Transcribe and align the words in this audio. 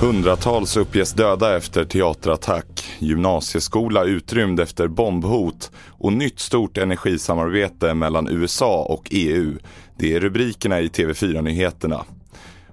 Hundratals 0.00 0.76
uppges 0.76 1.12
döda 1.12 1.56
efter 1.56 1.84
teaterattack, 1.84 2.84
gymnasieskola 2.98 4.04
utrymd 4.04 4.60
efter 4.60 4.88
bombhot 4.88 5.70
och 5.88 6.12
nytt 6.12 6.40
stort 6.40 6.78
energisamarbete 6.78 7.94
mellan 7.94 8.28
USA 8.28 8.84
och 8.84 9.08
EU. 9.10 9.58
Det 9.98 10.14
är 10.14 10.20
rubrikerna 10.20 10.80
i 10.80 10.88
TV4-nyheterna. 10.88 12.04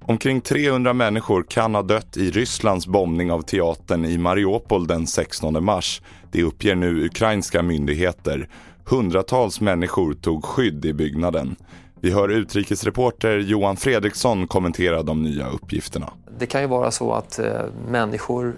Omkring 0.00 0.40
300 0.40 0.92
människor 0.92 1.44
kan 1.48 1.74
ha 1.74 1.82
dött 1.82 2.16
i 2.16 2.30
Rysslands 2.30 2.86
bombning 2.86 3.32
av 3.32 3.42
teatern 3.42 4.04
i 4.04 4.18
Mariupol 4.18 4.86
den 4.86 5.06
16 5.06 5.64
mars. 5.64 6.02
Det 6.32 6.42
uppger 6.42 6.74
nu 6.74 7.04
ukrainska 7.04 7.62
myndigheter. 7.62 8.48
Hundratals 8.84 9.60
människor 9.60 10.14
tog 10.14 10.44
skydd 10.44 10.84
i 10.84 10.92
byggnaden. 10.92 11.56
Vi 12.02 12.10
hör 12.10 12.28
utrikesreporter 12.28 13.38
Johan 13.38 13.76
Fredriksson 13.76 14.46
kommentera 14.46 15.02
de 15.02 15.22
nya 15.22 15.48
uppgifterna. 15.48 16.12
Det 16.38 16.46
kan 16.46 16.60
ju 16.60 16.66
vara 16.66 16.90
så 16.90 17.12
att 17.12 17.38
eh, 17.38 17.62
människor, 17.88 18.54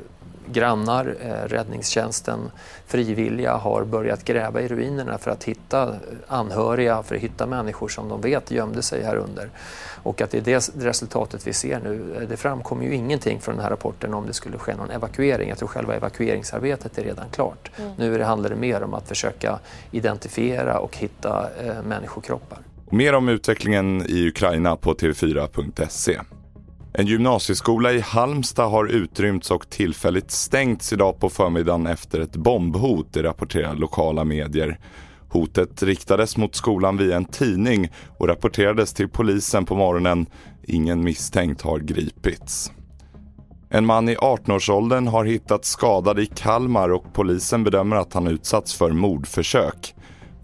grannar, 0.52 1.16
eh, 1.20 1.48
räddningstjänsten, 1.48 2.50
frivilliga 2.86 3.54
har 3.56 3.84
börjat 3.84 4.24
gräva 4.24 4.60
i 4.60 4.68
ruinerna 4.68 5.18
för 5.18 5.30
att 5.30 5.44
hitta 5.44 5.94
anhöriga, 6.26 7.02
för 7.02 7.14
att 7.14 7.20
hitta 7.20 7.46
människor 7.46 7.88
som 7.88 8.08
de 8.08 8.20
vet 8.20 8.50
gömde 8.50 8.82
sig 8.82 9.02
här 9.02 9.16
under. 9.16 9.50
Och 10.02 10.20
att 10.20 10.30
det 10.30 10.38
är 10.38 10.42
det 10.42 10.68
resultatet 10.86 11.46
vi 11.46 11.52
ser 11.52 11.80
nu. 11.80 12.26
Det 12.28 12.36
framkommer 12.36 12.84
ju 12.84 12.94
ingenting 12.94 13.40
från 13.40 13.54
den 13.54 13.62
här 13.62 13.70
rapporten 13.70 14.14
om 14.14 14.26
det 14.26 14.32
skulle 14.32 14.58
ske 14.58 14.76
någon 14.76 14.90
evakuering. 14.90 15.48
Jag 15.48 15.58
tror 15.58 15.68
själva 15.68 15.94
evakueringsarbetet 15.94 16.98
är 16.98 17.04
redan 17.04 17.26
klart. 17.30 17.70
Mm. 17.76 17.92
Nu 17.96 18.22
handlar 18.22 18.50
det 18.50 18.56
mer 18.56 18.82
om 18.82 18.94
att 18.94 19.08
försöka 19.08 19.58
identifiera 19.90 20.78
och 20.78 20.96
hitta 20.96 21.48
eh, 21.64 21.82
människokroppar. 21.82 22.58
Mer 22.94 23.14
om 23.14 23.28
utvecklingen 23.28 24.06
i 24.08 24.28
Ukraina 24.28 24.76
på 24.76 24.94
tv4.se. 24.94 26.20
En 26.92 27.06
gymnasieskola 27.06 27.92
i 27.92 28.00
Halmstad 28.00 28.70
har 28.70 28.86
utrymts 28.86 29.50
och 29.50 29.70
tillfälligt 29.70 30.30
stängts 30.30 30.92
idag 30.92 31.20
på 31.20 31.28
förmiddagen 31.28 31.86
efter 31.86 32.20
ett 32.20 32.36
bombhot, 32.36 33.12
det 33.12 33.22
rapporterar 33.22 33.74
lokala 33.74 34.24
medier. 34.24 34.78
Hotet 35.28 35.82
riktades 35.82 36.36
mot 36.36 36.54
skolan 36.54 36.96
via 36.96 37.16
en 37.16 37.24
tidning 37.24 37.92
och 38.18 38.28
rapporterades 38.28 38.94
till 38.94 39.08
polisen 39.08 39.64
på 39.64 39.74
morgonen. 39.74 40.26
Ingen 40.62 41.04
misstänkt 41.04 41.62
har 41.62 41.78
gripits. 41.78 42.72
En 43.70 43.86
man 43.86 44.08
i 44.08 44.16
18-årsåldern 44.16 45.06
har 45.06 45.24
hittats 45.24 45.68
skadad 45.68 46.18
i 46.20 46.26
Kalmar 46.26 46.88
och 46.88 47.14
polisen 47.14 47.64
bedömer 47.64 47.96
att 47.96 48.14
han 48.14 48.26
utsatts 48.26 48.74
för 48.74 48.90
mordförsök. 48.90 49.94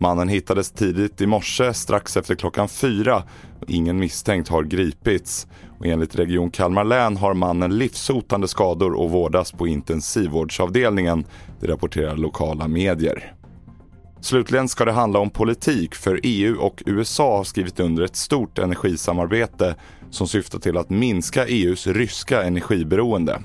Mannen 0.01 0.29
hittades 0.29 0.71
tidigt 0.71 1.21
i 1.21 1.27
morse 1.27 1.75
strax 1.75 2.17
efter 2.17 2.35
klockan 2.35 2.69
fyra. 2.69 3.23
Ingen 3.67 3.99
misstänkt 3.99 4.49
har 4.49 4.63
gripits. 4.63 5.47
Och 5.79 5.87
enligt 5.87 6.15
Region 6.15 6.51
Kalmar 6.51 6.85
län 6.85 7.17
har 7.17 7.35
mannen 7.35 7.79
livshotande 7.79 8.49
skador 8.49 8.93
och 8.93 9.11
vårdas 9.11 9.53
på 9.53 9.67
intensivvårdsavdelningen. 9.67 11.25
Det 11.61 11.67
rapporterar 11.67 12.17
lokala 12.17 12.69
medier. 12.69 13.35
Slutligen 14.21 14.69
ska 14.69 14.85
det 14.85 14.93
handla 14.93 15.19
om 15.19 15.31
politik 15.31 15.95
för 15.95 16.21
EU 16.23 16.61
och 16.61 16.83
USA 16.87 17.37
har 17.37 17.45
skrivit 17.45 17.81
under 17.81 18.03
ett 18.03 18.17
stort 18.17 18.59
energisamarbete 18.59 19.75
som 20.11 20.29
syftar 20.29 20.59
till 20.59 20.77
att 20.77 20.91
minska 20.91 21.47
EUs 21.47 21.87
ryska 21.87 22.43
energiberoende. 22.43 23.43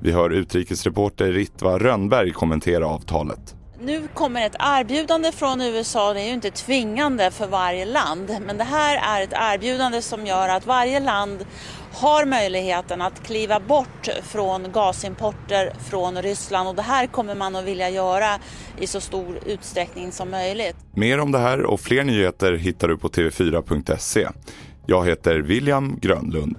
Vi 0.00 0.12
hör 0.12 0.30
utrikesreporter 0.30 1.32
Ritva 1.32 1.78
Rönnberg 1.78 2.30
kommentera 2.30 2.86
avtalet. 2.86 3.56
Nu 3.84 4.08
kommer 4.14 4.46
ett 4.46 4.56
erbjudande 4.58 5.32
från 5.32 5.60
USA, 5.60 6.12
det 6.12 6.20
är 6.20 6.26
ju 6.26 6.32
inte 6.32 6.50
tvingande 6.50 7.30
för 7.30 7.46
varje 7.46 7.84
land, 7.84 8.36
men 8.46 8.58
det 8.58 8.64
här 8.64 9.18
är 9.18 9.24
ett 9.24 9.32
erbjudande 9.32 10.02
som 10.02 10.26
gör 10.26 10.48
att 10.48 10.66
varje 10.66 11.00
land 11.00 11.46
har 11.92 12.24
möjligheten 12.24 13.02
att 13.02 13.26
kliva 13.26 13.60
bort 13.60 14.08
från 14.22 14.72
gasimporter 14.72 15.72
från 15.90 16.22
Ryssland 16.22 16.68
och 16.68 16.74
det 16.74 16.82
här 16.82 17.06
kommer 17.06 17.34
man 17.34 17.56
att 17.56 17.64
vilja 17.64 17.90
göra 17.90 18.38
i 18.80 18.86
så 18.86 19.00
stor 19.00 19.38
utsträckning 19.46 20.12
som 20.12 20.30
möjligt. 20.30 20.76
Mer 20.94 21.20
om 21.20 21.32
det 21.32 21.38
här 21.38 21.62
och 21.62 21.80
fler 21.80 22.04
nyheter 22.04 22.52
hittar 22.52 22.88
du 22.88 22.98
på 22.98 23.08
tv4.se. 23.08 24.28
Jag 24.86 25.06
heter 25.06 25.38
William 25.38 25.98
Grönlund. 26.00 26.56